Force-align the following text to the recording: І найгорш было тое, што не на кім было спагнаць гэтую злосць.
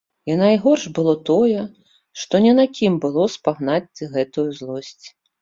І 0.29 0.35
найгорш 0.43 0.85
было 0.99 1.13
тое, 1.29 1.59
што 2.21 2.41
не 2.47 2.53
на 2.61 2.65
кім 2.79 2.97
было 3.05 3.27
спагнаць 3.35 4.03
гэтую 4.17 4.49
злосць. 4.59 5.05